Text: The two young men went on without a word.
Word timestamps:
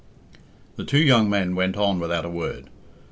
The 0.77 0.83
two 0.83 0.97
young 0.97 1.29
men 1.29 1.53
went 1.53 1.77
on 1.77 1.99
without 1.99 2.25
a 2.25 2.27
word. 2.29 2.71